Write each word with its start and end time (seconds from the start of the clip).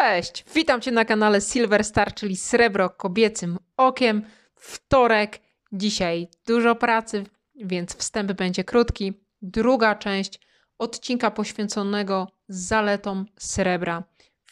Cześć! 0.00 0.44
Witam 0.54 0.80
Cię 0.80 0.90
na 0.90 1.04
kanale 1.04 1.40
Silver 1.40 1.84
Star, 1.84 2.14
czyli 2.14 2.36
Srebro 2.36 2.90
Kobiecym 2.90 3.58
Okiem. 3.76 4.22
Wtorek, 4.54 5.40
dzisiaj 5.72 6.28
dużo 6.46 6.74
pracy, 6.74 7.24
więc 7.54 7.96
wstęp 7.96 8.32
będzie 8.32 8.64
krótki. 8.64 9.12
Druga 9.42 9.94
część 9.94 10.40
odcinka 10.78 11.30
poświęconego 11.30 12.28
zaletom 12.48 13.26
srebra 13.38 14.04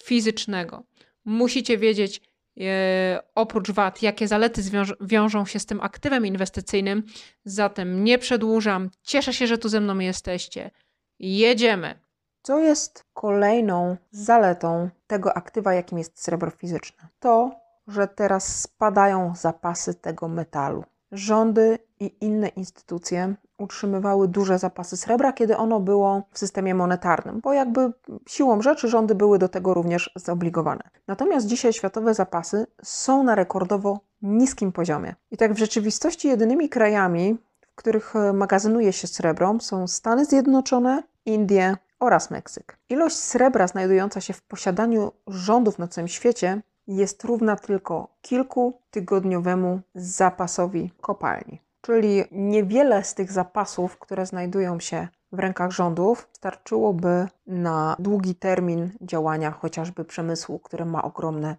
fizycznego. 0.04 0.82
Musicie 1.24 1.78
wiedzieć, 1.78 2.20
e, 2.60 3.20
oprócz 3.34 3.70
VAT, 3.70 4.02
jakie 4.02 4.28
zalety 4.28 4.62
wiążą 5.00 5.46
się 5.46 5.58
z 5.58 5.66
tym 5.66 5.80
aktywem 5.80 6.26
inwestycyjnym. 6.26 7.02
Zatem 7.44 8.04
nie 8.04 8.18
przedłużam. 8.18 8.90
Cieszę 9.02 9.32
się, 9.32 9.46
że 9.46 9.58
tu 9.58 9.68
ze 9.68 9.80
mną 9.80 9.98
jesteście. 9.98 10.70
Jedziemy! 11.18 12.07
Co 12.42 12.58
jest 12.58 13.04
kolejną 13.14 13.96
zaletą 14.10 14.88
tego 15.06 15.36
aktywa, 15.36 15.74
jakim 15.74 15.98
jest 15.98 16.22
srebro 16.22 16.50
fizyczne? 16.50 17.08
To, 17.20 17.50
że 17.88 18.08
teraz 18.08 18.60
spadają 18.60 19.32
zapasy 19.36 19.94
tego 19.94 20.28
metalu. 20.28 20.84
Rządy 21.12 21.78
i 22.00 22.16
inne 22.20 22.48
instytucje 22.48 23.34
utrzymywały 23.58 24.28
duże 24.28 24.58
zapasy 24.58 24.96
srebra, 24.96 25.32
kiedy 25.32 25.56
ono 25.56 25.80
było 25.80 26.22
w 26.32 26.38
systemie 26.38 26.74
monetarnym, 26.74 27.40
bo 27.40 27.52
jakby 27.52 27.92
siłą 28.28 28.62
rzeczy 28.62 28.88
rządy 28.88 29.14
były 29.14 29.38
do 29.38 29.48
tego 29.48 29.74
również 29.74 30.10
zobligowane. 30.16 30.82
Natomiast 31.06 31.46
dzisiaj 31.46 31.72
światowe 31.72 32.14
zapasy 32.14 32.66
są 32.82 33.22
na 33.22 33.34
rekordowo 33.34 34.00
niskim 34.22 34.72
poziomie. 34.72 35.14
I 35.30 35.36
tak 35.36 35.54
w 35.54 35.58
rzeczywistości 35.58 36.28
jedynymi 36.28 36.68
krajami, 36.68 37.38
w 37.60 37.74
których 37.74 38.14
magazynuje 38.34 38.92
się 38.92 39.06
srebro, 39.06 39.56
są 39.60 39.86
Stany 39.86 40.24
Zjednoczone, 40.24 41.02
Indie 41.26 41.76
oraz 42.00 42.30
Meksyk. 42.30 42.78
Ilość 42.88 43.16
srebra 43.16 43.66
znajdująca 43.66 44.20
się 44.20 44.32
w 44.32 44.42
posiadaniu 44.42 45.12
rządów 45.26 45.78
na 45.78 45.88
całym 45.88 46.08
świecie 46.08 46.62
jest 46.86 47.24
równa 47.24 47.56
tylko 47.56 48.08
kilkutygodniowemu 48.22 49.80
zapasowi 49.94 50.92
kopalni. 51.00 51.60
Czyli 51.80 52.24
niewiele 52.32 53.04
z 53.04 53.14
tych 53.14 53.32
zapasów, 53.32 53.98
które 53.98 54.26
znajdują 54.26 54.80
się 54.80 55.08
w 55.32 55.38
rękach 55.38 55.70
rządów, 55.70 56.28
starczyłoby 56.32 57.28
na 57.46 57.96
długi 57.98 58.34
termin 58.34 58.90
działania 59.00 59.50
chociażby 59.50 60.04
przemysłu, 60.04 60.58
który 60.58 60.84
ma 60.84 61.02
ogromne 61.02 61.56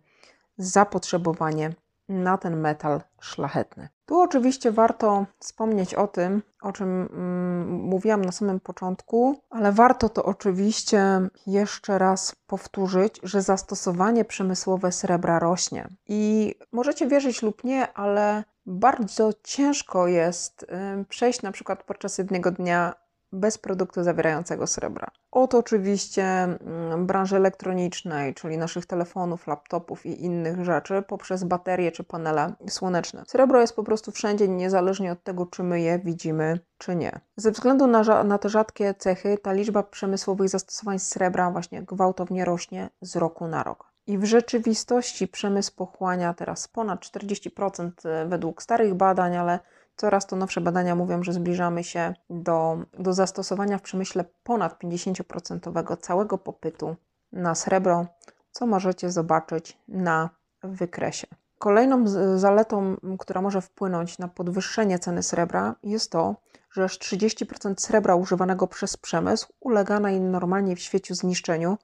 zapotrzebowanie 0.57 1.73
na 2.09 2.37
ten 2.37 2.59
metal 2.59 3.01
szlachetny. 3.21 3.89
Tu 4.09 4.21
oczywiście 4.21 4.71
warto 4.71 5.25
wspomnieć 5.39 5.93
o 5.95 6.07
tym, 6.07 6.41
o 6.61 6.71
czym 6.71 6.89
mm, 6.89 7.69
mówiłam 7.69 8.25
na 8.25 8.31
samym 8.31 8.59
początku, 8.59 9.41
ale 9.49 9.71
warto 9.71 10.09
to 10.09 10.25
oczywiście 10.25 11.03
jeszcze 11.47 11.97
raz 11.97 12.35
powtórzyć, 12.47 13.19
że 13.23 13.41
zastosowanie 13.41 14.25
przemysłowe 14.25 14.91
srebra 14.91 15.39
rośnie. 15.39 15.87
I 16.07 16.55
możecie 16.71 17.07
wierzyć 17.07 17.41
lub 17.41 17.63
nie, 17.63 17.93
ale 17.93 18.43
bardzo 18.65 19.29
ciężko 19.43 20.07
jest 20.07 20.63
y, 20.63 21.05
przejść 21.05 21.41
na 21.41 21.51
przykład 21.51 21.83
podczas 21.83 22.17
jednego 22.17 22.51
dnia 22.51 22.93
bez 23.31 23.57
produktu 23.57 24.03
zawierającego 24.03 24.67
srebra. 24.67 25.07
Od 25.31 25.55
oczywiście 25.55 26.23
mm, 26.23 27.05
branży 27.05 27.35
elektronicznej, 27.35 28.33
czyli 28.33 28.57
naszych 28.57 28.85
telefonów, 28.85 29.47
laptopów 29.47 30.05
i 30.05 30.23
innych 30.23 30.65
rzeczy, 30.65 31.03
poprzez 31.07 31.43
baterie 31.43 31.91
czy 31.91 32.03
panele 32.03 32.53
słoneczne. 32.69 33.23
Srebro 33.27 33.61
jest 33.61 33.75
po 33.75 33.83
prostu 33.83 34.11
wszędzie, 34.11 34.47
niezależnie 34.47 35.11
od 35.11 35.23
tego, 35.23 35.45
czy 35.45 35.63
my 35.63 35.81
je 35.81 35.99
widzimy, 35.99 36.59
czy 36.77 36.95
nie. 36.95 37.19
Ze 37.37 37.51
względu 37.51 37.87
na, 37.87 38.23
na 38.23 38.37
te 38.37 38.49
rzadkie 38.49 38.93
cechy, 38.93 39.37
ta 39.37 39.53
liczba 39.53 39.83
przemysłowych 39.83 40.49
zastosowań 40.49 40.99
srebra 40.99 41.51
właśnie 41.51 41.81
gwałtownie 41.81 42.45
rośnie 42.45 42.89
z 43.01 43.15
roku 43.15 43.47
na 43.47 43.63
rok. 43.63 43.89
I 44.07 44.17
w 44.17 44.25
rzeczywistości 44.25 45.27
przemysł 45.27 45.75
pochłania 45.75 46.33
teraz 46.33 46.67
ponad 46.67 46.99
40% 46.99 47.91
według 48.27 48.63
starych 48.63 48.93
badań, 48.93 49.37
ale 49.37 49.59
Coraz 49.99 50.27
to 50.27 50.35
nowsze 50.35 50.61
badania 50.61 50.95
mówią, 50.95 51.23
że 51.23 51.33
zbliżamy 51.33 51.83
się 51.83 52.13
do, 52.29 52.77
do 52.99 53.13
zastosowania 53.13 53.77
w 53.77 53.81
przemyśle 53.81 54.25
ponad 54.43 54.83
50% 54.83 55.97
całego 55.97 56.37
popytu 56.37 56.95
na 57.31 57.55
srebro, 57.55 58.05
co 58.51 58.67
możecie 58.67 59.11
zobaczyć 59.11 59.77
na 59.87 60.29
wykresie. 60.63 61.27
Kolejną 61.57 62.07
zaletą, 62.37 62.95
która 63.19 63.41
może 63.41 63.61
wpłynąć 63.61 64.19
na 64.19 64.27
podwyższenie 64.27 64.99
ceny 64.99 65.23
srebra, 65.23 65.75
jest 65.83 66.11
to, 66.11 66.35
że 66.71 66.83
aż 66.83 66.99
30% 66.99 67.73
srebra 67.77 68.15
używanego 68.15 68.67
przez 68.67 68.97
przemysł 68.97 69.53
ulega 69.59 69.99
najnormalniej 69.99 70.75
w 70.75 70.79
świecie 70.79 71.15
zniszczeniu 71.15 71.77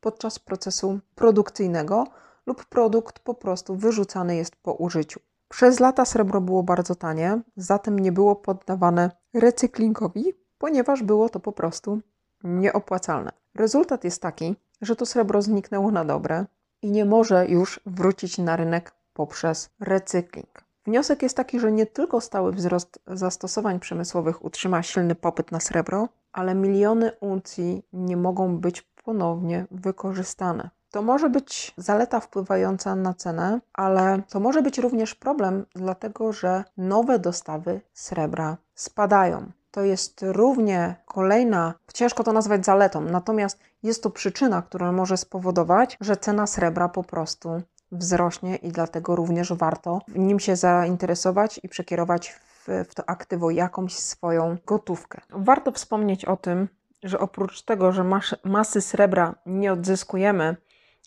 podczas 0.00 0.38
procesu 0.38 1.00
produkcyjnego 1.14 2.04
lub 2.46 2.64
produkt 2.64 3.18
po 3.18 3.34
prostu 3.34 3.76
wyrzucany 3.76 4.36
jest 4.36 4.56
po 4.56 4.72
użyciu. 4.72 5.20
Przez 5.50 5.80
lata 5.80 6.04
srebro 6.04 6.40
było 6.40 6.62
bardzo 6.62 6.94
tanie, 6.94 7.40
zatem 7.56 7.98
nie 7.98 8.12
było 8.12 8.36
poddawane 8.36 9.10
recyklingowi, 9.34 10.24
ponieważ 10.58 11.02
było 11.02 11.28
to 11.28 11.40
po 11.40 11.52
prostu 11.52 12.00
nieopłacalne. 12.44 13.32
Rezultat 13.54 14.04
jest 14.04 14.22
taki, 14.22 14.56
że 14.80 14.96
to 14.96 15.06
srebro 15.06 15.42
zniknęło 15.42 15.90
na 15.90 16.04
dobre 16.04 16.46
i 16.82 16.90
nie 16.90 17.04
może 17.04 17.46
już 17.46 17.80
wrócić 17.86 18.38
na 18.38 18.56
rynek 18.56 18.92
poprzez 19.14 19.70
recykling. 19.80 20.64
Wniosek 20.86 21.22
jest 21.22 21.36
taki, 21.36 21.60
że 21.60 21.72
nie 21.72 21.86
tylko 21.86 22.20
stały 22.20 22.52
wzrost 22.52 22.98
zastosowań 23.06 23.80
przemysłowych 23.80 24.44
utrzyma 24.44 24.82
silny 24.82 25.14
popyt 25.14 25.52
na 25.52 25.60
srebro, 25.60 26.08
ale 26.32 26.54
miliony 26.54 27.12
uncji 27.20 27.82
nie 27.92 28.16
mogą 28.16 28.58
być 28.58 28.82
ponownie 29.04 29.66
wykorzystane. 29.70 30.70
To 30.90 31.02
może 31.02 31.30
być 31.30 31.74
zaleta 31.76 32.20
wpływająca 32.20 32.94
na 32.96 33.14
cenę, 33.14 33.60
ale 33.72 34.22
to 34.28 34.40
może 34.40 34.62
być 34.62 34.78
również 34.78 35.14
problem, 35.14 35.66
dlatego 35.74 36.32
że 36.32 36.64
nowe 36.76 37.18
dostawy 37.18 37.80
srebra 37.92 38.56
spadają. 38.74 39.52
To 39.70 39.84
jest 39.84 40.20
równie 40.22 40.96
kolejna, 41.06 41.74
ciężko 41.94 42.24
to 42.24 42.32
nazwać 42.32 42.64
zaletą, 42.64 43.00
natomiast 43.00 43.58
jest 43.82 44.02
to 44.02 44.10
przyczyna, 44.10 44.62
która 44.62 44.92
może 44.92 45.16
spowodować, 45.16 45.96
że 46.00 46.16
cena 46.16 46.46
srebra 46.46 46.88
po 46.88 47.04
prostu 47.04 47.62
wzrośnie 47.92 48.56
i 48.56 48.68
dlatego 48.68 49.16
również 49.16 49.52
warto 49.52 50.00
nim 50.14 50.40
się 50.40 50.56
zainteresować 50.56 51.60
i 51.62 51.68
przekierować 51.68 52.30
w, 52.30 52.68
w 52.88 52.94
to 52.94 53.08
aktywo 53.08 53.50
jakąś 53.50 53.96
swoją 53.96 54.56
gotówkę. 54.66 55.20
Warto 55.30 55.72
wspomnieć 55.72 56.24
o 56.24 56.36
tym, 56.36 56.68
że 57.02 57.18
oprócz 57.18 57.62
tego, 57.62 57.92
że 57.92 58.04
mas 58.04 58.34
masy 58.44 58.80
srebra 58.80 59.34
nie 59.46 59.72
odzyskujemy 59.72 60.56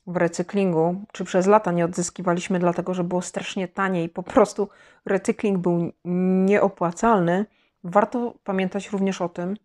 w 0.08 0.18
recyklingu, 0.18 0.96
czy 1.12 1.25
przez 1.25 1.47
lata 1.47 1.72
nie 1.72 1.86
odzyskiwaliśmy, 1.86 2.59
dlatego 2.59 2.94
że 2.94 3.03
było 3.03 3.22
strasznie 3.22 3.68
tanie 3.68 4.03
i 4.03 4.09
po 4.09 4.24
prostu 4.24 4.69
recykling 5.06 5.58
był 5.58 5.91
nieopłacalny, 6.46 7.46
warto 7.84 8.34
pamiętać 8.44 8.91
również 8.91 9.22
o 9.22 9.30
tym, 9.30 9.58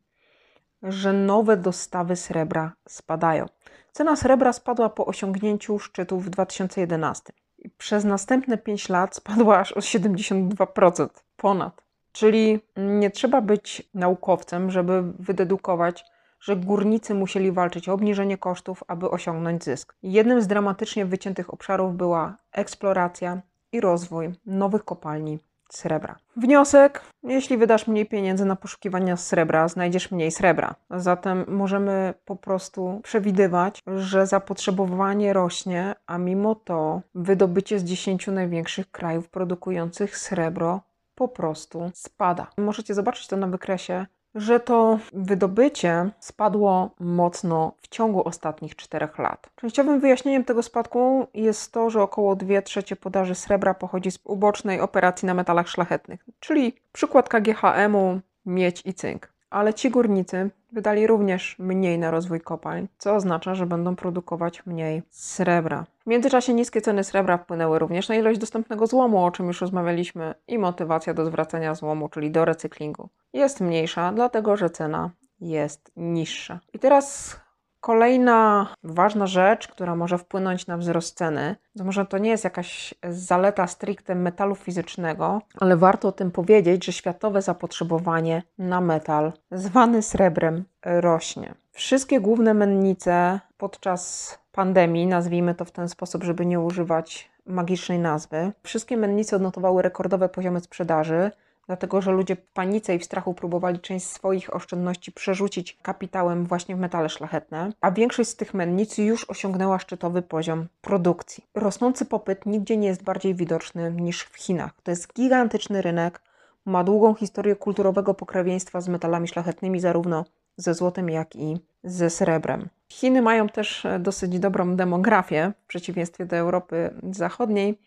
że 0.82 1.12
nowe 1.12 1.56
dostawy 1.56 2.16
srebra 2.16 2.72
spadają. 2.88 3.46
Cena 3.92 4.16
srebra 4.16 4.52
spadła 4.52 4.88
po 4.88 5.06
osiągnięciu 5.06 5.78
szczytu 5.78 6.20
w 6.20 6.30
2011 6.30 7.32
i 7.58 7.70
przez 7.70 8.04
następne 8.04 8.58
5 8.58 8.88
lat 8.88 9.16
spadła 9.16 9.58
aż 9.58 9.72
o 9.72 9.80
72% 9.80 11.08
ponad. 11.36 11.82
Czyli 12.12 12.60
nie 12.76 13.10
trzeba 13.10 13.40
być 13.40 13.90
naukowcem, 13.94 14.70
żeby 14.70 15.02
wydedukować, 15.18 16.04
że 16.40 16.56
górnicy 16.56 17.14
musieli 17.14 17.52
walczyć 17.52 17.88
o 17.88 17.92
obniżenie 17.92 18.38
kosztów, 18.38 18.84
aby 18.88 19.10
osiągnąć 19.10 19.64
zysk. 19.64 19.94
Jednym 20.02 20.42
z 20.42 20.46
dramatycznie 20.46 21.06
wyciętych 21.06 21.54
obszarów 21.54 21.96
była 21.96 22.36
eksploracja 22.52 23.40
i 23.72 23.80
rozwój 23.80 24.32
nowych 24.46 24.84
kopalni 24.84 25.38
srebra. 25.68 26.16
Wniosek: 26.36 27.02
jeśli 27.22 27.56
wydasz 27.56 27.86
mniej 27.86 28.06
pieniędzy 28.06 28.44
na 28.44 28.56
poszukiwania 28.56 29.16
srebra, 29.16 29.68
znajdziesz 29.68 30.10
mniej 30.10 30.30
srebra. 30.30 30.74
Zatem 30.90 31.44
możemy 31.48 32.14
po 32.24 32.36
prostu 32.36 33.00
przewidywać, 33.04 33.82
że 33.96 34.26
zapotrzebowanie 34.26 35.32
rośnie, 35.32 35.94
a 36.06 36.18
mimo 36.18 36.54
to 36.54 37.02
wydobycie 37.14 37.78
z 37.78 37.84
10 37.84 38.26
największych 38.26 38.90
krajów 38.90 39.28
produkujących 39.28 40.18
srebro 40.18 40.80
po 41.14 41.28
prostu 41.28 41.90
spada. 41.94 42.46
Możecie 42.58 42.94
zobaczyć 42.94 43.26
to 43.26 43.36
na 43.36 43.46
wykresie 43.46 44.06
że 44.40 44.60
to 44.60 44.98
wydobycie 45.12 46.10
spadło 46.20 46.90
mocno 47.00 47.72
w 47.82 47.88
ciągu 47.88 48.28
ostatnich 48.28 48.76
czterech 48.76 49.18
lat. 49.18 49.50
Częściowym 49.56 50.00
wyjaśnieniem 50.00 50.44
tego 50.44 50.62
spadku 50.62 51.26
jest 51.34 51.72
to, 51.72 51.90
że 51.90 52.02
około 52.02 52.36
2 52.36 52.62
trzecie 52.62 52.96
podaży 52.96 53.34
srebra 53.34 53.74
pochodzi 53.74 54.10
z 54.10 54.18
ubocznej 54.24 54.80
operacji 54.80 55.26
na 55.26 55.34
metalach 55.34 55.68
szlachetnych, 55.68 56.24
czyli 56.40 56.72
przykład 56.92 57.28
KGHM-u, 57.28 58.20
miedź 58.46 58.82
i 58.86 58.94
cynk 58.94 59.28
ale 59.50 59.74
ci 59.74 59.90
górnicy 59.90 60.50
wydali 60.72 61.06
również 61.06 61.56
mniej 61.58 61.98
na 61.98 62.10
rozwój 62.10 62.40
kopalń, 62.40 62.86
co 62.98 63.14
oznacza, 63.14 63.54
że 63.54 63.66
będą 63.66 63.96
produkować 63.96 64.66
mniej 64.66 65.02
srebra. 65.10 65.86
W 66.00 66.06
międzyczasie 66.06 66.54
niskie 66.54 66.80
ceny 66.80 67.04
srebra 67.04 67.38
wpłynęły 67.38 67.78
również 67.78 68.08
na 68.08 68.14
ilość 68.14 68.38
dostępnego 68.38 68.86
złomu, 68.86 69.24
o 69.24 69.30
czym 69.30 69.46
już 69.46 69.60
rozmawialiśmy, 69.60 70.34
i 70.48 70.58
motywacja 70.58 71.14
do 71.14 71.24
zwracania 71.24 71.74
złomu, 71.74 72.08
czyli 72.08 72.30
do 72.30 72.44
recyklingu, 72.44 73.08
jest 73.32 73.60
mniejsza, 73.60 74.12
dlatego 74.12 74.56
że 74.56 74.70
cena 74.70 75.10
jest 75.40 75.92
niższa. 75.96 76.60
I 76.72 76.78
teraz 76.78 77.36
Kolejna 77.80 78.68
ważna 78.82 79.26
rzecz, 79.26 79.68
która 79.68 79.96
może 79.96 80.18
wpłynąć 80.18 80.66
na 80.66 80.76
wzrost 80.76 81.18
ceny, 81.18 81.56
to 81.78 81.84
może 81.84 82.06
to 82.06 82.18
nie 82.18 82.30
jest 82.30 82.44
jakaś 82.44 82.94
zaleta 83.08 83.66
stricte 83.66 84.14
metalu 84.14 84.54
fizycznego, 84.54 85.42
ale 85.60 85.76
warto 85.76 86.08
o 86.08 86.12
tym 86.12 86.30
powiedzieć, 86.30 86.84
że 86.84 86.92
światowe 86.92 87.42
zapotrzebowanie 87.42 88.42
na 88.58 88.80
metal 88.80 89.32
zwany 89.50 90.02
srebrem 90.02 90.64
rośnie. 90.84 91.54
Wszystkie 91.72 92.20
główne 92.20 92.54
mennice 92.54 93.40
podczas 93.56 94.38
pandemii, 94.52 95.06
nazwijmy 95.06 95.54
to 95.54 95.64
w 95.64 95.70
ten 95.70 95.88
sposób, 95.88 96.24
żeby 96.24 96.46
nie 96.46 96.60
używać 96.60 97.30
magicznej 97.46 97.98
nazwy, 97.98 98.52
wszystkie 98.62 98.96
mennice 98.96 99.36
odnotowały 99.36 99.82
rekordowe 99.82 100.28
poziomy 100.28 100.60
sprzedaży 100.60 101.30
dlatego 101.68 102.02
że 102.02 102.10
ludzie 102.12 102.36
w 102.36 102.46
panice 102.52 102.94
i 102.94 102.98
w 102.98 103.04
strachu 103.04 103.34
próbowali 103.34 103.80
część 103.80 104.06
swoich 104.06 104.54
oszczędności 104.56 105.12
przerzucić 105.12 105.78
kapitałem 105.82 106.46
właśnie 106.46 106.76
w 106.76 106.78
metale 106.78 107.08
szlachetne, 107.08 107.72
a 107.80 107.90
większość 107.90 108.30
z 108.30 108.36
tych 108.36 108.54
mennic 108.54 108.98
już 108.98 109.30
osiągnęła 109.30 109.78
szczytowy 109.78 110.22
poziom 110.22 110.66
produkcji. 110.80 111.44
Rosnący 111.54 112.04
popyt 112.04 112.46
nigdzie 112.46 112.76
nie 112.76 112.88
jest 112.88 113.02
bardziej 113.02 113.34
widoczny 113.34 113.92
niż 113.92 114.22
w 114.22 114.36
Chinach. 114.36 114.70
To 114.82 114.90
jest 114.90 115.14
gigantyczny 115.14 115.82
rynek, 115.82 116.20
ma 116.64 116.84
długą 116.84 117.14
historię 117.14 117.56
kulturowego 117.56 118.14
pokrewieństwa 118.14 118.80
z 118.80 118.88
metalami 118.88 119.28
szlachetnymi, 119.28 119.80
zarówno 119.80 120.24
ze 120.56 120.74
złotem, 120.74 121.10
jak 121.10 121.36
i 121.36 121.58
ze 121.84 122.10
srebrem. 122.10 122.68
Chiny 122.88 123.22
mają 123.22 123.48
też 123.48 123.86
dosyć 124.00 124.38
dobrą 124.38 124.76
demografię, 124.76 125.52
w 125.64 125.66
przeciwieństwie 125.66 126.26
do 126.26 126.36
Europy 126.36 126.90
Zachodniej 127.10 127.78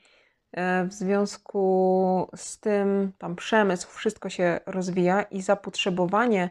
w 0.87 0.93
związku 0.93 2.29
z 2.35 2.59
tym 2.59 3.11
tam 3.17 3.35
przemysł, 3.35 3.89
wszystko 3.89 4.29
się 4.29 4.59
rozwija 4.65 5.21
i 5.21 5.41
zapotrzebowanie 5.41 6.49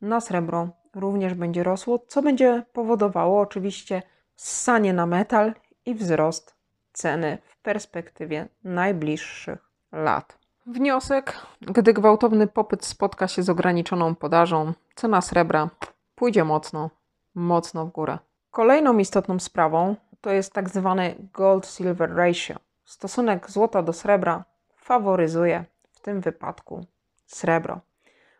na 0.00 0.20
srebro 0.20 0.68
również 0.94 1.34
będzie 1.34 1.62
rosło, 1.62 1.98
co 2.08 2.22
będzie 2.22 2.62
powodowało 2.72 3.40
oczywiście 3.40 4.02
ssanie 4.36 4.92
na 4.92 5.06
metal 5.06 5.54
i 5.86 5.94
wzrost 5.94 6.56
ceny 6.92 7.38
w 7.44 7.62
perspektywie 7.62 8.48
najbliższych 8.64 9.70
lat. 9.92 10.38
Wniosek: 10.66 11.36
gdy 11.60 11.92
gwałtowny 11.94 12.46
popyt 12.46 12.84
spotka 12.84 13.28
się 13.28 13.42
z 13.42 13.50
ograniczoną 13.50 14.14
podażą, 14.14 14.72
cena 14.94 15.20
srebra 15.20 15.70
pójdzie 16.14 16.44
mocno, 16.44 16.90
mocno 17.34 17.86
w 17.86 17.90
górę. 17.90 18.18
Kolejną 18.50 18.98
istotną 18.98 19.38
sprawą 19.38 19.96
to 20.20 20.30
jest 20.30 20.52
tak 20.52 20.68
zwany 20.68 21.14
gold-silver 21.32 22.14
ratio 22.14 22.67
Stosunek 22.88 23.50
złota 23.50 23.82
do 23.82 23.92
srebra 23.92 24.44
faworyzuje 24.76 25.64
w 25.90 26.00
tym 26.00 26.20
wypadku 26.20 26.86
srebro. 27.26 27.80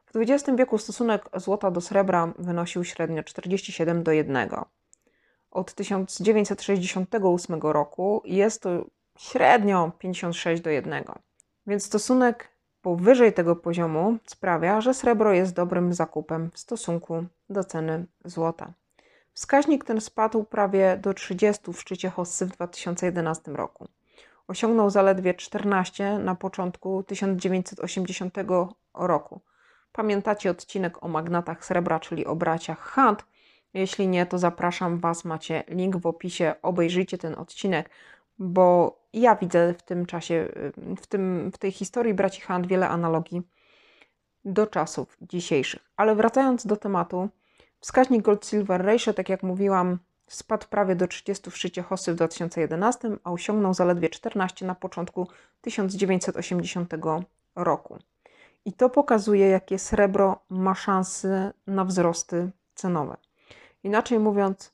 W 0.06 0.16
XX 0.16 0.58
wieku 0.58 0.78
stosunek 0.78 1.30
złota 1.34 1.70
do 1.70 1.80
srebra 1.80 2.32
wynosił 2.38 2.84
średnio 2.84 3.22
47 3.22 4.02
do 4.02 4.12
1. 4.12 4.48
Od 5.50 5.74
1968 5.74 7.60
roku 7.60 8.22
jest 8.24 8.62
to 8.62 8.84
średnio 9.18 9.92
56 9.98 10.62
do 10.62 10.70
1. 10.70 11.04
Więc 11.66 11.84
stosunek 11.84 12.48
powyżej 12.82 13.32
tego 13.32 13.56
poziomu 13.56 14.18
sprawia, 14.26 14.80
że 14.80 14.94
srebro 14.94 15.32
jest 15.32 15.54
dobrym 15.54 15.92
zakupem 15.92 16.50
w 16.50 16.58
stosunku 16.58 17.24
do 17.50 17.64
ceny 17.64 18.06
złota. 18.24 18.72
Wskaźnik 19.32 19.84
ten 19.84 20.00
spadł 20.00 20.44
prawie 20.44 20.96
do 20.96 21.14
30 21.14 21.72
w 21.72 21.80
szczycie 21.80 22.10
hossy 22.10 22.46
w 22.46 22.50
2011 22.50 23.52
roku. 23.52 23.88
Osiągnął 24.48 24.90
zaledwie 24.90 25.34
14 25.34 26.18
na 26.18 26.34
początku 26.34 27.02
1980 27.02 28.38
roku. 28.94 29.40
Pamiętacie 29.92 30.50
odcinek 30.50 31.04
o 31.04 31.08
magnatach 31.08 31.64
srebra, 31.64 32.00
czyli 32.00 32.26
o 32.26 32.36
braciach 32.36 32.92
Hunt? 32.94 33.24
Jeśli 33.74 34.08
nie, 34.08 34.26
to 34.26 34.38
zapraszam 34.38 34.98
Was, 34.98 35.24
macie 35.24 35.64
link 35.68 35.96
w 35.96 36.06
opisie, 36.06 36.54
obejrzyjcie 36.62 37.18
ten 37.18 37.34
odcinek, 37.34 37.90
bo 38.38 38.98
ja 39.12 39.36
widzę 39.36 39.74
w 39.74 39.82
tym 39.82 40.06
czasie, 40.06 40.48
w, 41.00 41.06
tym, 41.06 41.50
w 41.54 41.58
tej 41.58 41.72
historii 41.72 42.14
braci 42.14 42.40
Hunt 42.42 42.66
wiele 42.66 42.88
analogii 42.88 43.42
do 44.44 44.66
czasów 44.66 45.16
dzisiejszych. 45.22 45.80
Ale 45.96 46.14
wracając 46.14 46.66
do 46.66 46.76
tematu, 46.76 47.28
wskaźnik 47.80 48.22
Gold-Silver 48.22 48.84
Ratio, 48.84 49.12
tak 49.12 49.28
jak 49.28 49.42
mówiłam, 49.42 49.98
Spadł 50.28 50.66
prawie 50.70 50.96
do 50.96 51.08
30 51.08 51.50
w 51.50 51.56
szczycie 51.56 51.82
Hossy 51.82 52.12
w 52.12 52.16
2011, 52.16 53.10
a 53.24 53.32
osiągnął 53.32 53.74
zaledwie 53.74 54.08
14 54.08 54.66
na 54.66 54.74
początku 54.74 55.28
1980 55.60 56.94
roku. 57.56 57.98
I 58.64 58.72
to 58.72 58.90
pokazuje, 58.90 59.48
jakie 59.48 59.78
srebro 59.78 60.40
ma 60.48 60.74
szanse 60.74 61.52
na 61.66 61.84
wzrosty 61.84 62.50
cenowe. 62.74 63.16
Inaczej 63.82 64.18
mówiąc, 64.18 64.72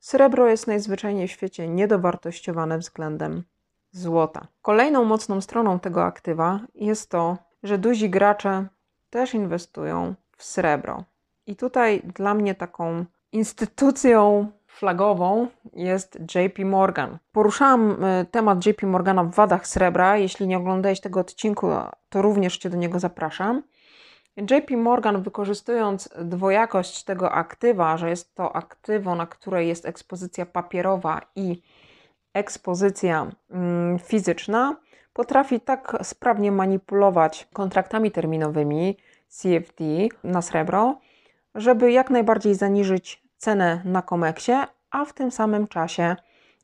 srebro 0.00 0.48
jest 0.48 0.66
najzwyczajniej 0.66 1.28
w 1.28 1.30
świecie 1.30 1.68
niedowartościowane 1.68 2.78
względem 2.78 3.42
złota. 3.92 4.46
Kolejną 4.62 5.04
mocną 5.04 5.40
stroną 5.40 5.80
tego 5.80 6.04
aktywa 6.04 6.60
jest 6.74 7.10
to, 7.10 7.38
że 7.62 7.78
duzi 7.78 8.10
gracze 8.10 8.66
też 9.10 9.34
inwestują 9.34 10.14
w 10.36 10.44
srebro. 10.44 11.04
I 11.46 11.56
tutaj 11.56 12.02
dla 12.14 12.34
mnie 12.34 12.54
taką 12.54 13.04
instytucją 13.32 14.50
flagową 14.74 15.48
jest 15.72 16.18
JP 16.34 16.64
Morgan. 16.64 17.18
Poruszałam 17.32 18.04
e, 18.04 18.24
temat 18.24 18.66
JP 18.66 18.86
Morgana 18.86 19.24
w 19.24 19.34
wadach 19.34 19.66
srebra. 19.66 20.16
Jeśli 20.16 20.46
nie 20.46 20.56
oglądałeś 20.56 21.00
tego 21.00 21.20
odcinku, 21.20 21.68
to 22.08 22.22
również 22.22 22.58
Cię 22.58 22.70
do 22.70 22.76
niego 22.76 22.98
zapraszam. 22.98 23.62
JP 24.36 24.76
Morgan, 24.76 25.22
wykorzystując 25.22 26.08
dwojakość 26.24 27.04
tego 27.04 27.32
aktywa, 27.32 27.96
że 27.96 28.10
jest 28.10 28.34
to 28.34 28.56
aktywo, 28.56 29.14
na 29.14 29.26
której 29.26 29.68
jest 29.68 29.86
ekspozycja 29.86 30.46
papierowa 30.46 31.20
i 31.36 31.62
ekspozycja 32.32 33.30
mm, 33.50 33.98
fizyczna, 33.98 34.76
potrafi 35.12 35.60
tak 35.60 35.96
sprawnie 36.02 36.52
manipulować 36.52 37.48
kontraktami 37.52 38.10
terminowymi 38.10 38.96
CFD 39.28 39.84
na 40.24 40.42
srebro, 40.42 40.98
żeby 41.54 41.92
jak 41.92 42.10
najbardziej 42.10 42.54
zaniżyć 42.54 43.23
cenę 43.44 43.82
na 43.84 44.02
Komeksie, 44.02 44.52
a 44.90 45.04
w 45.04 45.12
tym 45.12 45.30
samym 45.30 45.68
czasie 45.68 46.16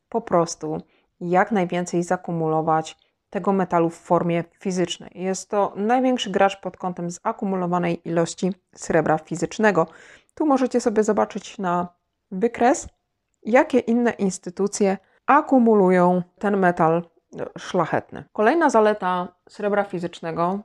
po 0.09 0.21
prostu 0.21 0.77
jak 1.19 1.51
najwięcej 1.51 2.03
zakumulować 2.03 2.97
tego 3.29 3.53
metalu 3.53 3.89
w 3.89 3.95
formie 3.95 4.43
fizycznej. 4.59 5.11
Jest 5.15 5.49
to 5.49 5.73
największy 5.75 6.29
gracz 6.29 6.61
pod 6.61 6.77
kątem 6.77 7.09
zakumulowanej 7.11 8.07
ilości 8.09 8.53
srebra 8.75 9.17
fizycznego. 9.17 9.87
Tu 10.35 10.45
możecie 10.45 10.81
sobie 10.81 11.03
zobaczyć 11.03 11.57
na 11.57 11.87
wykres, 12.31 12.87
jakie 13.43 13.79
inne 13.79 14.11
instytucje 14.11 14.97
akumulują 15.25 16.21
ten 16.39 16.57
metal 16.57 17.03
szlachetny. 17.57 18.23
Kolejna 18.33 18.69
zaleta 18.69 19.27
srebra 19.49 19.83
fizycznego 19.83 20.59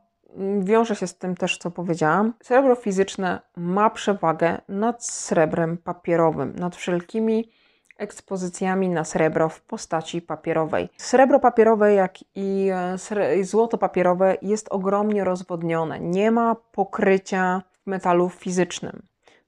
wiąże 0.61 0.97
się 0.97 1.07
z 1.07 1.19
tym 1.19 1.37
też, 1.37 1.59
co 1.59 1.71
powiedziałam. 1.71 2.33
Srebro 2.43 2.75
fizyczne 2.75 3.41
ma 3.57 3.91
przewagę 3.91 4.59
nad 4.69 5.05
srebrem 5.05 5.79
papierowym, 5.79 6.57
nad 6.57 6.77
wszelkimi 6.77 7.51
ekspozycjami 7.99 8.89
na 8.89 9.05
srebro 9.05 9.49
w 9.49 9.61
postaci 9.61 10.23
papierowej. 10.23 10.89
Srebro 10.97 11.41
papierowe, 11.41 11.95
jak 11.95 12.15
i 12.35 12.69
e, 12.73 13.45
złoto 13.45 13.79
papierowe 13.79 14.37
jest 14.43 14.69
ogromnie 14.71 15.25
rozwodnione. 15.25 16.01
Nie 16.01 16.31
ma 16.31 16.57
pokrycia 16.73 17.63
w 17.83 17.87
metalu 17.87 18.29
fizycznym. 18.29 19.03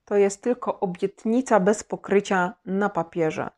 To 0.05 0.15
jest 0.15 0.41
tylko 0.41 0.79
obietnica 0.79 1.59
bez 1.59 1.83
pokrycia 1.83 2.53
na 2.65 2.89
papierze. 2.89 3.49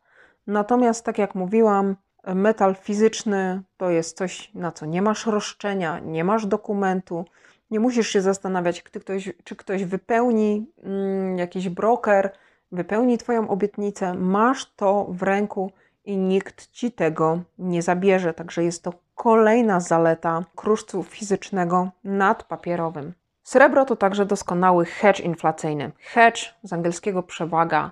Natomiast, 0.48 1.06
tak 1.06 1.18
jak 1.18 1.36
mówiłam, 1.36 1.96
Metal 2.28 2.76
fizyczny 2.76 3.62
to 3.78 3.90
jest 3.90 4.18
coś, 4.18 4.52
na 4.54 4.72
co 4.72 4.86
nie 4.86 5.02
masz 5.02 5.26
roszczenia, 5.26 6.00
nie 6.00 6.24
masz 6.24 6.46
dokumentu, 6.46 7.26
nie 7.72 7.80
musisz 7.80 8.08
się 8.08 8.22
zastanawiać, 8.22 8.84
ktoś, 8.84 9.34
czy 9.44 9.56
ktoś 9.56 9.86
wypełni, 9.86 10.72
mm, 10.84 11.38
jakiś 11.38 11.70
broker, 11.70 12.32
wypełni 12.72 13.18
Twoją 13.18 13.50
obietnicę. 13.50 14.14
Masz 14.14 14.74
to 14.76 15.08
w 15.10 15.24
ręku 15.24 15.72
i 16.06 16.18
nikt 16.18 16.72
Ci 16.72 16.92
tego 16.92 17.40
nie 17.58 17.82
zabierze. 17.82 18.34
Także 18.34 18.64
jest 18.64 18.84
to 18.84 18.94
kolejna 19.16 19.80
zaleta 19.80 20.44
kruszcu 20.56 21.04
fizycznego 21.04 21.90
nad 22.04 22.44
papierowym. 22.44 23.14
Srebro 23.44 23.86
to 23.86 23.96
także 23.96 24.26
doskonały 24.26 24.86
hedge 24.86 25.20
inflacyjny. 25.20 25.92
Hedge 26.00 26.54
z 26.64 26.74
angielskiego 26.74 27.24
przewaga 27.24 27.92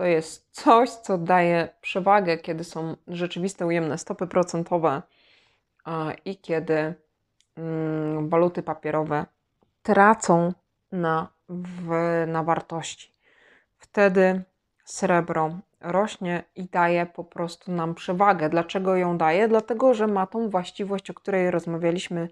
to 0.00 0.06
jest 0.06 0.48
coś, 0.50 0.90
co 0.90 1.18
daje 1.18 1.68
przewagę, 1.80 2.38
kiedy 2.38 2.64
są 2.64 2.96
rzeczywiste 3.08 3.66
ujemne 3.66 3.98
stopy 3.98 4.26
procentowe 4.26 5.02
i 6.24 6.36
kiedy 6.36 6.94
mm, 7.56 8.28
waluty 8.28 8.62
papierowe 8.62 9.26
tracą 9.82 10.52
na, 10.92 11.28
w, 11.48 11.90
na 12.26 12.42
wartości. 12.42 13.14
Wtedy 13.78 14.42
srebro 14.84 15.58
rośnie 15.80 16.42
i 16.56 16.64
daje 16.64 17.06
po 17.06 17.24
prostu 17.24 17.72
nam 17.72 17.94
przewagę. 17.94 18.48
Dlaczego 18.48 18.96
ją 18.96 19.18
daje? 19.18 19.48
Dlatego, 19.48 19.94
że 19.94 20.06
ma 20.06 20.26
tą 20.26 20.50
właściwość, 20.50 21.10
o 21.10 21.14
której 21.14 21.50
rozmawialiśmy, 21.50 22.28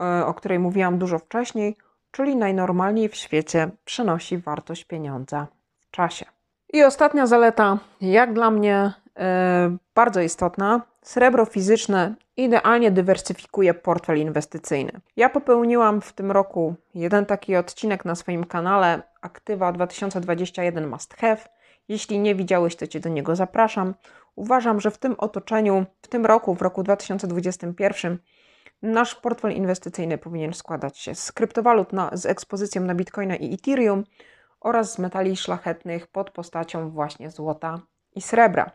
e, 0.00 0.26
o 0.26 0.34
której 0.34 0.58
mówiłam 0.58 0.98
dużo 0.98 1.18
wcześniej, 1.18 1.76
czyli 2.10 2.36
najnormalniej 2.36 3.08
w 3.08 3.16
świecie 3.16 3.70
przenosi 3.84 4.38
wartość 4.38 4.84
pieniądza 4.84 5.46
w 5.80 5.90
czasie. 5.90 6.31
I 6.72 6.84
ostatnia 6.84 7.26
zaleta, 7.26 7.78
jak 8.00 8.32
dla 8.32 8.50
mnie 8.50 8.92
e, 9.18 9.76
bardzo 9.94 10.20
istotna, 10.20 10.82
srebro 11.02 11.44
fizyczne 11.44 12.14
idealnie 12.36 12.90
dywersyfikuje 12.90 13.74
portfel 13.74 14.18
inwestycyjny. 14.18 15.00
Ja 15.16 15.28
popełniłam 15.28 16.00
w 16.00 16.12
tym 16.12 16.30
roku 16.30 16.74
jeden 16.94 17.26
taki 17.26 17.56
odcinek 17.56 18.04
na 18.04 18.14
swoim 18.14 18.44
kanale 18.44 19.02
Aktywa 19.20 19.72
2021 19.72 20.88
Must 20.88 21.14
Have. 21.14 21.48
Jeśli 21.88 22.18
nie 22.18 22.34
widziałeś, 22.34 22.76
to 22.76 22.86
Cię 22.86 23.00
do 23.00 23.08
niego 23.08 23.36
zapraszam. 23.36 23.94
Uważam, 24.36 24.80
że 24.80 24.90
w 24.90 24.98
tym 24.98 25.14
otoczeniu, 25.18 25.84
w 26.02 26.08
tym 26.08 26.26
roku, 26.26 26.54
w 26.54 26.62
roku 26.62 26.82
2021, 26.82 28.18
nasz 28.82 29.14
portfel 29.14 29.52
inwestycyjny 29.52 30.18
powinien 30.18 30.52
składać 30.54 30.98
się 30.98 31.14
z 31.14 31.32
kryptowalut 31.32 31.92
na, 31.92 32.10
z 32.12 32.26
ekspozycją 32.26 32.82
na 32.82 32.94
Bitcoina 32.94 33.36
i 33.36 33.54
Ethereum 33.54 34.04
oraz 34.62 34.92
z 34.92 34.98
metali 34.98 35.36
szlachetnych 35.36 36.06
pod 36.06 36.30
postacią 36.30 36.90
właśnie 36.90 37.30
złota 37.30 37.80
i 38.14 38.22
srebra 38.22 38.70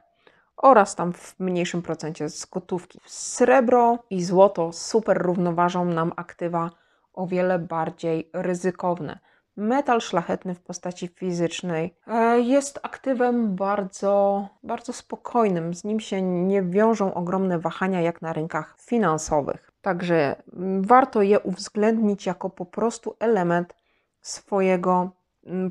oraz 0.57 0.95
tam 0.95 1.13
w 1.13 1.39
mniejszym 1.39 1.81
procencie 1.81 2.29
z 2.29 2.45
gotówki. 2.45 2.99
Srebro 3.05 3.99
i 4.09 4.23
złoto 4.23 4.73
super 4.73 5.17
równoważą 5.17 5.85
nam 5.85 6.11
aktywa 6.15 6.71
o 7.13 7.27
wiele 7.27 7.59
bardziej 7.59 8.29
ryzykowne. 8.33 9.19
Metal 9.57 10.01
szlachetny 10.01 10.55
w 10.55 10.59
postaci 10.59 11.07
fizycznej 11.07 11.95
e, 12.07 12.39
jest 12.39 12.79
aktywem 12.83 13.55
bardzo, 13.55 14.47
bardzo 14.63 14.93
spokojnym. 14.93 15.73
Z 15.73 15.83
nim 15.83 15.99
się 15.99 16.21
nie 16.21 16.63
wiążą 16.63 17.13
ogromne 17.13 17.59
wahania 17.59 18.01
jak 18.01 18.21
na 18.21 18.33
rynkach 18.33 18.75
finansowych. 18.79 19.71
Także 19.81 20.35
warto 20.81 21.21
je 21.21 21.39
uwzględnić 21.39 22.25
jako 22.25 22.49
po 22.49 22.65
prostu 22.65 23.15
element 23.19 23.75
swojego 24.21 25.11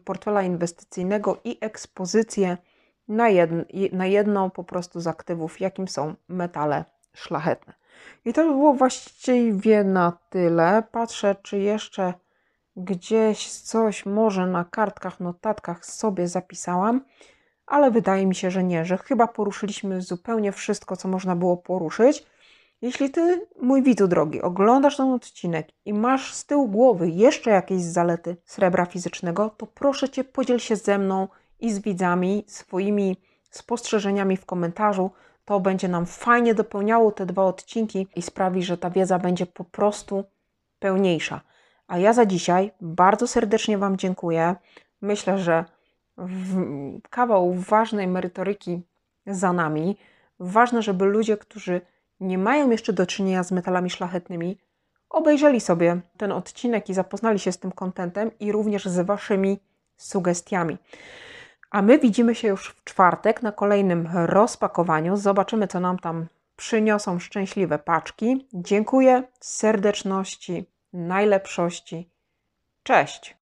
portfela 0.05 0.43
inwestycyjnego 0.43 1.41
i 1.45 1.59
ekspozycję 1.61 2.57
na, 3.09 3.29
jedno, 3.29 3.65
na 3.93 4.07
jedną 4.07 4.51
po 4.51 4.65
prostu 4.65 5.01
z 5.01 5.07
aktywów, 5.07 5.61
jakim 5.61 5.89
są 5.89 6.15
metale 6.29 6.85
szlachetne. 7.15 7.75
I 8.25 8.33
to 8.33 8.43
by 8.43 8.49
było 8.49 8.75
właściwie 8.75 9.85
na 9.85 10.13
tyle. 10.31 10.83
Patrzę, 10.93 11.37
czy 11.43 11.59
jeszcze 11.59 12.15
gdzieś 12.77 13.51
coś 13.51 14.07
może 14.07 14.47
na 14.47 14.65
kartkach, 14.65 15.21
notatkach 15.21 15.87
sobie 15.87 16.29
zapisałam, 16.29 17.05
ale 17.67 17.91
wydaje 17.91 18.27
mi 18.27 18.35
się, 18.35 18.51
że 18.51 18.65
nie, 18.65 18.85
że 18.85 18.99
chyba 18.99 19.27
poruszyliśmy 19.27 20.03
zupełnie 20.03 20.53
wszystko, 20.53 20.97
co 20.97 21.09
można 21.09 21.37
było 21.37 21.57
poruszyć. 21.57 22.27
Jeśli 22.83 23.11
ty, 23.11 23.47
mój 23.63 23.83
widzu 23.83 24.09
drogi, 24.09 24.43
oglądasz 24.43 24.97
ten 24.97 25.13
odcinek 25.13 25.69
i 25.85 25.95
masz 25.95 26.35
z 26.35 26.47
tyłu 26.47 26.69
głowy 26.69 27.11
jeszcze 27.11 27.51
jakieś 27.51 27.83
zalety 27.83 28.37
srebra 28.45 28.87
fizycznego, 28.87 29.51
to 29.51 29.67
proszę 29.67 30.09
cię, 30.09 30.25
podziel 30.25 30.59
się 30.59 30.77
ze 30.77 30.99
mną 30.99 31.29
i 31.61 31.73
z 31.73 31.79
widzami 31.79 32.45
swoimi 32.47 33.17
spostrzeżeniami 33.51 34.37
w 34.37 34.47
komentarzu. 34.47 35.11
To 35.45 35.61
będzie 35.61 35.89
nam 35.89 36.07
fajnie 36.07 36.55
dopełniało 36.55 37.13
te 37.13 37.27
dwa 37.27 37.45
odcinki 37.45 38.09
i 38.17 38.23
sprawi, 38.23 38.63
że 38.63 38.79
ta 38.79 38.91
wiedza 38.91 39.19
będzie 39.19 39.47
po 39.47 39.65
prostu 39.65 40.25
pełniejsza. 40.79 41.41
A 41.87 41.99
ja 41.99 42.13
za 42.13 42.27
dzisiaj 42.27 42.71
bardzo 42.81 43.27
serdecznie 43.27 43.79
Wam 43.79 43.97
dziękuję. 43.97 44.57
Myślę, 45.01 45.39
że 45.39 45.65
kawał 47.11 47.55
ważnej 47.55 48.09
merytoryki 48.09 48.83
za 49.27 49.53
nami. 49.53 49.97
Ważne, 50.39 50.83
żeby 50.83 51.05
ludzie, 51.05 51.37
którzy 51.37 51.81
nie 52.21 52.39
mają 52.39 52.71
jeszcze 52.71 52.93
do 52.93 53.07
czynienia 53.07 53.43
z 53.43 53.53
metalami 53.53 53.91
szlachetnymi, 53.91 54.59
obejrzeli 55.11 55.61
sobie 55.61 56.01
ten 56.17 56.33
odcinek 56.33 56.89
i 56.89 56.95
zapoznali 56.95 57.39
się 57.39 57.53
z 57.53 57.59
tym 57.59 57.73
kontentem 57.73 58.31
i 58.41 58.53
również 58.53 58.85
z 58.85 59.07
Waszymi 59.07 59.59
sugestiami. 59.97 60.79
A 61.71 61.83
my 61.83 61.99
widzimy 61.99 62.35
się 62.35 62.49
już 62.49 62.69
w 62.69 62.85
czwartek 62.85 63.43
na 63.43 63.53
kolejnym 63.53 64.09
rozpakowaniu. 64.13 65.17
Zobaczymy, 65.17 65.69
co 65.69 65.81
nam 65.81 65.99
tam 65.99 66.27
przyniosą 66.57 67.19
szczęśliwe 67.19 67.79
paczki. 67.79 68.49
Dziękuję, 68.53 69.23
serdeczności, 69.41 70.67
najlepszości. 70.93 72.11
Cześć! 72.83 73.37